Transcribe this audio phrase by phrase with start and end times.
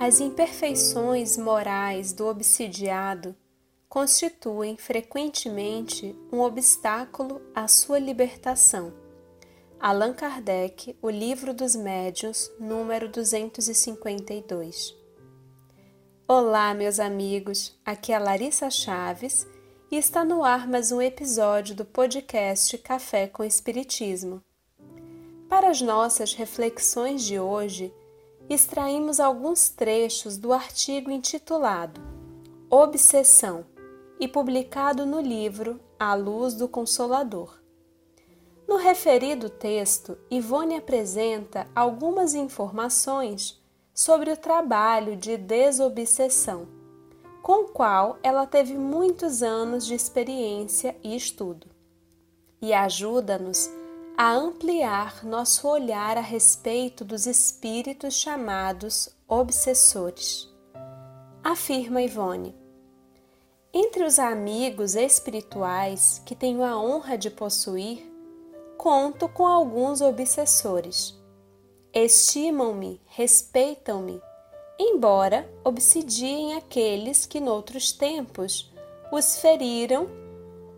[0.00, 3.36] As imperfeições morais do obsidiado
[3.86, 8.94] constituem frequentemente um obstáculo à sua libertação.
[9.78, 14.96] Allan Kardec, O Livro dos Médiuns, número 252.
[16.26, 17.78] Olá, meus amigos.
[17.84, 19.46] Aqui é Larissa Chaves
[19.90, 24.42] e está no ar mais um episódio do podcast Café com Espiritismo.
[25.46, 27.92] Para as nossas reflexões de hoje,
[28.50, 32.00] extraímos alguns trechos do artigo intitulado
[32.68, 33.64] Obsessão
[34.18, 37.60] e publicado no livro A Luz do Consolador.
[38.66, 43.60] No referido texto, Ivone apresenta algumas informações
[43.94, 46.68] sobre o trabalho de desobsessão,
[47.42, 51.68] com o qual ela teve muitos anos de experiência e estudo,
[52.60, 53.70] e ajuda-nos
[54.22, 60.46] a ampliar nosso olhar a respeito dos espíritos chamados obsessores.
[61.42, 62.54] Afirma Ivone.
[63.72, 68.12] Entre os amigos espirituais que tenho a honra de possuir,
[68.76, 71.18] conto com alguns obsessores.
[71.90, 74.20] Estimam-me, respeitam-me,
[74.78, 78.70] embora obsidiem aqueles que noutros tempos
[79.10, 80.06] os feriram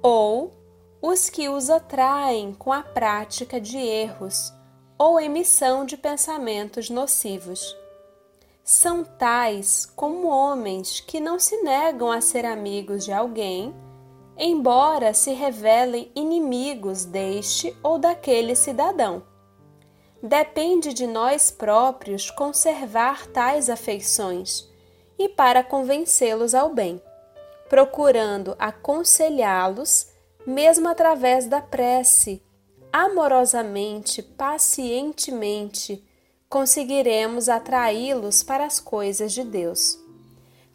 [0.00, 0.61] ou
[1.02, 4.52] os que os atraem com a prática de erros
[4.96, 7.76] ou emissão de pensamentos nocivos.
[8.62, 13.74] São tais como homens que não se negam a ser amigos de alguém,
[14.38, 19.24] embora se revelem inimigos deste ou daquele cidadão.
[20.22, 24.70] Depende de nós próprios conservar tais afeições
[25.18, 27.02] e para convencê-los ao bem,
[27.68, 30.11] procurando aconselhá-los
[30.46, 32.42] mesmo através da prece,
[32.92, 36.04] amorosamente, pacientemente,
[36.48, 39.98] conseguiremos atraí-los para as coisas de Deus.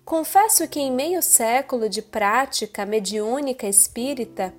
[0.03, 4.53] Confesso que em meio século de prática mediúnica espírita,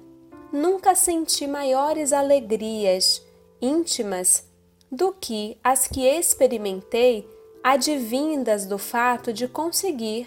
[0.53, 3.23] nunca senti maiores alegrias
[3.61, 4.47] íntimas
[4.91, 7.29] do que as que experimentei
[7.63, 10.27] advindas do fato de conseguir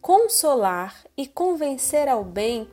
[0.00, 2.68] consolar e convencer ao bem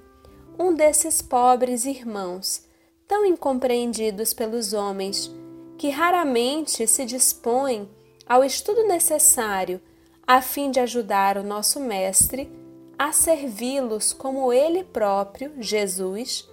[0.58, 2.64] um desses pobres irmãos,
[3.08, 5.32] tão incompreendidos pelos homens,
[5.78, 7.90] que raramente se dispõem
[8.28, 9.82] ao estudo necessário
[10.26, 12.50] a fim de ajudar o nosso Mestre
[12.98, 16.48] a servi-los como Ele próprio, Jesus,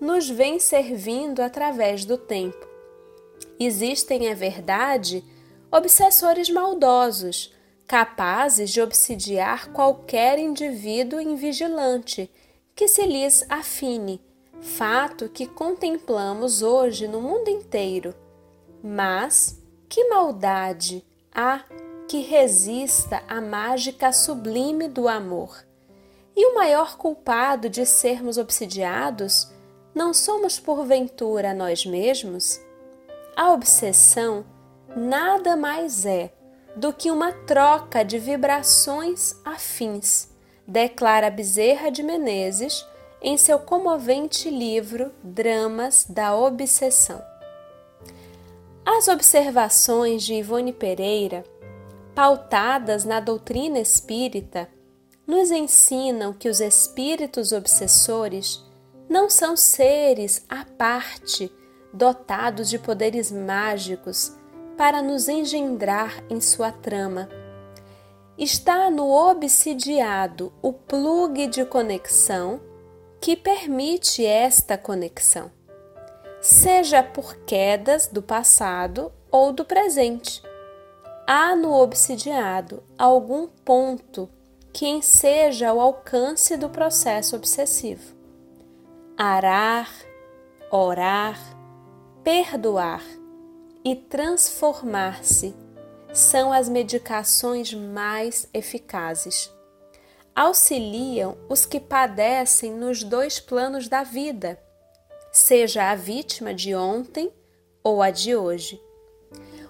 [0.00, 2.66] nos vem servindo através do tempo.
[3.58, 5.24] Existem, é verdade,
[5.70, 7.54] obsessores maldosos,
[7.86, 12.30] capazes de obsidiar qualquer indivíduo invigilante
[12.74, 14.20] que se lhes afine,
[14.60, 18.14] fato que contemplamos hoje no mundo inteiro.
[18.82, 21.64] Mas que maldade há
[22.08, 25.64] que resista à mágica sublime do amor?
[26.36, 29.50] E o maior culpado de sermos obsidiados
[29.94, 32.60] não somos porventura nós mesmos?
[33.36, 34.44] A obsessão
[34.96, 36.32] nada mais é
[36.76, 40.33] do que uma troca de vibrações afins
[40.66, 42.86] declara Bezerra de Menezes
[43.20, 47.22] em seu comovente livro Dramas da Obsessão.
[48.84, 51.42] As observações de Ivone Pereira,
[52.14, 54.68] pautadas na doutrina espírita,
[55.26, 58.62] nos ensinam que os espíritos obsessores
[59.08, 61.50] não são seres à parte
[61.92, 64.36] dotados de poderes mágicos
[64.76, 67.28] para nos engendrar em sua trama
[68.36, 72.60] está no obsidiado o plugue de conexão
[73.20, 75.50] que permite esta conexão,
[76.40, 80.42] seja por quedas do passado ou do presente.
[81.26, 84.28] Há no obsidiado algum ponto
[84.72, 88.14] que enseja o alcance do processo obsessivo.
[89.16, 89.88] Arar,
[90.70, 91.38] orar,
[92.22, 93.02] perdoar
[93.84, 95.54] e transformar-se
[96.14, 99.52] são as medicações mais eficazes.
[100.32, 104.56] Auxiliam os que padecem nos dois planos da vida,
[105.32, 107.32] seja a vítima de ontem
[107.82, 108.80] ou a de hoje.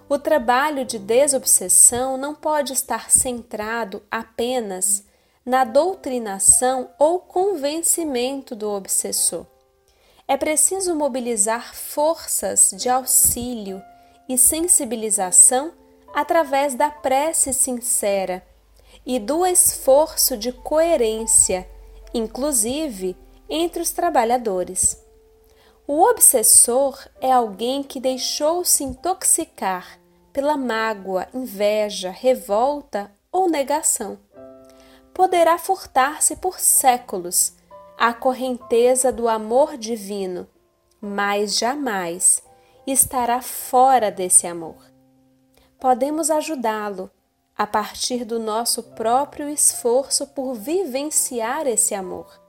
[0.07, 5.03] O trabalho de desobsessão não pode estar centrado apenas
[5.47, 9.47] na doutrinação ou convencimento do obsessor.
[10.29, 13.83] É preciso mobilizar forças de auxílio
[14.29, 15.73] e sensibilização
[16.15, 18.47] através da prece sincera
[19.05, 21.69] e do esforço de coerência,
[22.15, 23.17] inclusive
[23.49, 25.03] entre os trabalhadores.
[25.87, 29.99] O obsessor é alguém que deixou-se intoxicar
[30.33, 34.19] pela mágoa, inveja, revolta ou negação.
[35.13, 37.53] Poderá furtar-se por séculos
[37.99, 40.49] à correnteza do amor divino,
[41.01, 42.43] mas jamais
[42.87, 44.94] estará fora desse amor.
[45.85, 47.11] Podemos ajudá-lo
[47.55, 52.41] a partir do nosso próprio esforço por vivenciar esse amor,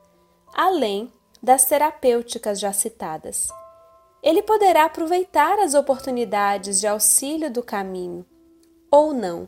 [0.54, 1.12] além
[1.44, 3.50] das terapêuticas já citadas.
[4.24, 8.26] Ele poderá aproveitar as oportunidades de auxílio do caminho,
[8.90, 9.46] ou não,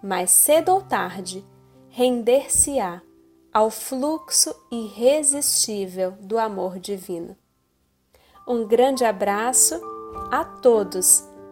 [0.00, 1.44] mas cedo ou tarde
[1.88, 3.02] render-se-á
[3.52, 7.36] ao fluxo irresistível do amor divino.
[8.46, 9.74] Um grande abraço
[10.30, 11.28] a todos